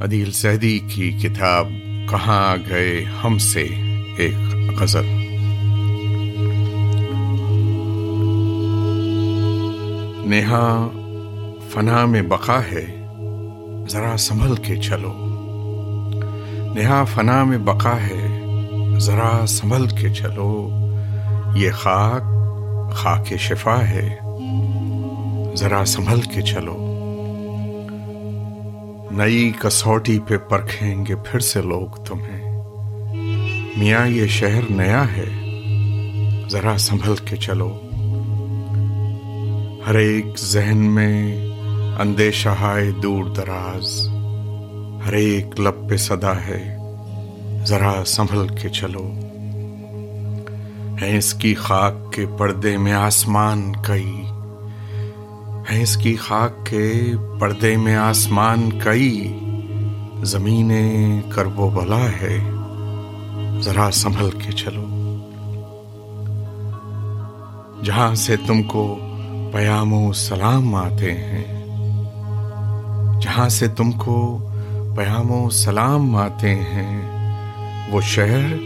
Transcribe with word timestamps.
عدیل 0.00 0.32
سیدی 0.32 0.78
کی 0.78 1.12
کتاب 1.12 1.68
کہاں 2.08 2.56
گئے 2.68 3.04
ہم 3.24 3.38
سے 3.38 3.68
ایک 4.16 4.54
غزل۔ 4.80 5.04
نیہا، 10.26 10.88
فنا 11.70 12.06
میں 12.06 12.22
بقا 12.22 12.60
ہے، 12.72 13.06
ذرا 13.88 14.16
سنبھل 14.16 14.54
کے 14.54 14.76
چلو۔ 14.76 15.12
نیہا، 16.74 17.04
فنا 17.04 17.44
میں 17.44 17.58
بقا 17.58 17.96
ہے، 17.96 18.42
ذرا 18.98 19.46
سنبھل 19.46 19.86
کے 19.86 20.14
چلو۔ 20.14 20.70
یہ 21.54 21.70
خاک 21.70 22.22
خاک 22.92 23.34
شفا 23.38 23.88
ہے، 23.88 24.18
ذرا 25.56 25.84
سنبھل 25.84 26.20
کے 26.20 26.42
چلو۔ 26.42 26.89
نئی 29.10 29.52
کسوٹی 29.58 30.18
پہ 30.18 30.36
پرکھیں 30.36 31.06
گے 31.06 31.14
پھر 31.16 31.40
سے 31.40 31.62
لوگ 31.62 32.04
تمہیں۔ 32.04 32.62
میاں، 33.76 34.08
یہ 34.08 34.26
شہر 34.26 34.60
نیا 34.70 35.04
ہے۔ 35.16 35.26
ذرا 36.50 36.78
سنبھل 36.78 37.14
کے 37.16 37.36
چلو۔ 37.36 37.80
ہر 39.86 39.94
ایک 39.94 40.26
ذہن 40.38 40.78
میں 40.78 41.46
اندیشہ 41.98 42.48
ہائے 42.48 42.90
دور 42.90 43.24
دراز۔ 43.24 44.08
ہر 45.06 45.12
ایک 45.12 45.60
لب 45.60 45.90
پہ 45.90 45.96
صدا 45.96 46.40
ہے۔ 46.46 46.76
ذرا 47.66 48.02
سنبھل 48.06 48.46
کے 48.62 48.68
چلو۔ 48.68 49.10
ہے 51.02 51.18
اس 51.18 51.34
کی 51.34 51.54
خاک 51.54 52.12
کے 52.12 52.26
پردے 52.38 52.76
میں 52.76 52.92
آسمان 52.92 53.72
کئی۔ 53.86 54.22
ہے 55.70 55.82
اس 55.82 55.96
کی 55.96 56.16
خاک 56.16 56.66
کے 56.66 57.12
پردے 57.40 57.76
میں 57.76 57.96
آسمان 57.96 58.78
کئی 58.84 59.38
زمین 60.22 60.72
کرب 61.34 61.60
و 61.60 61.70
بلا 61.70 62.06
ہے۔ 62.22 62.50
ذرا 63.60 63.90
سنبھل 63.90 64.30
کے 64.30 64.52
چلو۔ 64.52 64.84
جہاں 67.84 68.14
سے 68.14 68.36
تم 68.36 68.62
کو 68.62 68.98
پیام 69.52 69.92
و 69.92 70.12
سلام 70.12 70.74
آتے 70.74 71.14
ہیں، 71.14 71.66
جہاں 73.20 73.48
سے 73.48 73.68
تم 73.68 73.92
کو 73.92 74.50
پیام 74.96 75.30
و 75.30 75.50
سلام 75.50 76.16
آتے 76.16 76.54
ہیں، 76.54 77.10
وہ 77.90 78.00
شہر 78.00 78.56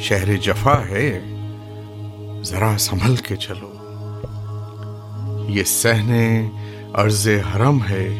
شہر 0.00 0.36
جفا 0.36 0.80
ہے۔ 0.88 1.20
ذرا 2.44 2.72
سنبھل 2.78 3.16
کے 3.16 3.36
چلو۔ 3.36 3.71
یہ 5.48 5.64
سہنے 5.64 6.48
عرض 6.94 7.28
حرم 7.28 7.78
ہے 7.90 8.18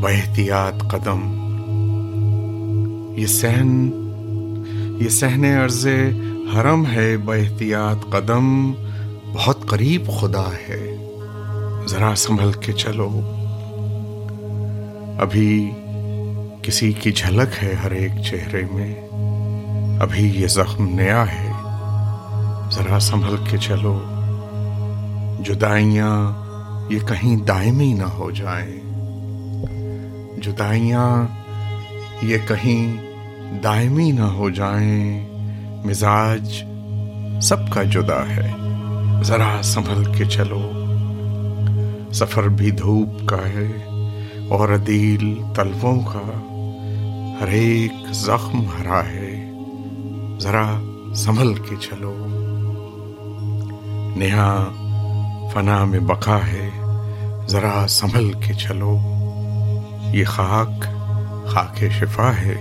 بحتیاط 0.00 0.90
قدم۔ 0.90 1.20
یہ 3.16 3.26
سہن، 3.26 3.90
یہ 5.00 5.08
سہنے 5.08 5.54
عرض 5.54 5.86
حرم 6.54 6.86
ہے 6.86 7.16
بحتیاط 7.16 8.10
قدم۔ 8.10 8.72
بہت 9.32 9.66
قریب 9.66 10.10
خدا 10.20 10.50
ہے، 10.68 10.96
ذرا 11.86 12.14
سنبھل 12.16 12.52
کے 12.52 12.72
چلو۔ 12.72 13.20
ابھی 15.18 15.70
کسی 16.62 16.92
کی 16.92 17.12
جھلک 17.12 17.64
ہے 17.64 17.74
ہر 17.74 17.90
ایک 17.90 18.12
چہرے 18.24 18.62
میں۔ 18.70 18.94
ابھی 20.00 20.40
یہ 20.40 20.46
زخم 20.46 21.00
نیا 21.00 21.24
ہے، 21.32 21.52
ذرا 22.72 22.98
سنبھل 23.00 23.36
کے 23.50 23.58
چلو۔ 23.58 24.00
جدائیاں 25.38 26.32
یہ 26.92 26.98
کہیں 26.98 27.36
دائمی 27.36 27.92
نہ 27.92 28.02
ہو 28.02 28.30
جائیں۔ 28.30 28.80
جدائیاں 30.42 31.26
یہ 32.22 32.38
کہیں 32.48 32.96
دائمی 33.64 34.12
نہ 34.12 34.22
ہو 34.22 34.50
جائیں۔ 34.50 35.28
مزاج 35.86 36.64
سب 37.42 37.70
کا 37.72 37.82
جدا 37.82 38.28
ہے۔ 38.36 38.52
ذرا 39.22 39.60
سنبھل 39.62 40.04
کے 40.04 40.24
چلو۔ 40.24 40.70
سفر 42.12 42.42
بھی 42.42 42.70
دھوپ 42.70 43.26
کا 43.26 43.36
ہے 43.36 43.86
اور 44.48 44.68
عدیل 44.68 45.40
طلبوں 45.56 46.00
کا 46.00 46.40
ہر 47.40 47.48
ایک 47.48 47.92
زخم 48.12 48.60
ہرا 48.60 49.04
ہے۔ 49.06 49.50
ذرا 50.40 50.80
سنبھل 51.14 51.54
کے 51.54 51.76
چلو۔ 51.80 52.14
نیہا 54.16 54.70
فنا 55.52 55.84
میں 55.84 56.00
بقا 56.00 56.38
ہے، 56.46 56.70
ذرا 57.48 57.86
سنبھل 57.88 58.32
کے 58.32 58.54
چلو۔ 58.54 58.98
یہ 60.12 60.24
خاک 60.24 60.84
خاک 61.46 61.84
شفا 61.98 62.32
ہے، 62.36 62.54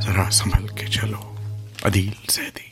ذرا 0.00 0.30
سنبھل 0.30 0.66
کے 0.66 0.86
چلو۔ 0.86 1.34
عدیل 1.84 2.10
زیدی۔ 2.28 2.69